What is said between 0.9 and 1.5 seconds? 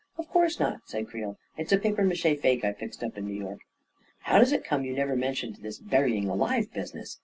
Creel,"